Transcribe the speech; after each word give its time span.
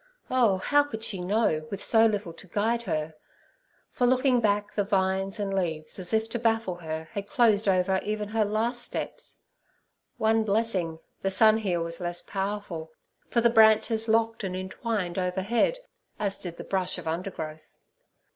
Oh, 0.31 0.57
how 0.57 0.81
could 0.83 1.03
she 1.03 1.21
know, 1.21 1.67
with 1.69 1.83
so 1.83 2.07
little 2.07 2.33
to 2.33 2.47
guide 2.47 2.81
her? 2.89 3.13
For, 3.91 4.07
looking 4.07 4.39
back, 4.39 4.73
the 4.73 4.83
vines 4.83 5.39
and 5.39 5.53
leaves, 5.53 5.99
as 5.99 6.11
if 6.11 6.27
to 6.31 6.39
baffle 6.39 6.77
her, 6.77 7.03
had 7.11 7.27
closed 7.29 7.67
over 7.67 7.99
even 8.01 8.29
her 8.29 8.43
last 8.43 8.81
steps. 8.81 9.37
One 10.17 10.43
blessing, 10.43 10.97
the 11.21 11.29
sun 11.29 11.57
here 11.57 11.81
was 11.81 11.99
less 12.01 12.23
powerful, 12.23 12.89
for 13.29 13.41
the 13.41 13.51
branches 13.51 14.07
locked 14.09 14.43
and 14.43 14.55
entwined 14.55 15.19
overhead, 15.19 15.77
as 16.17 16.39
did 16.39 16.57
the 16.57 16.63
brush 16.63 16.97
of 16.97 17.07
undergrowth. 17.07 17.75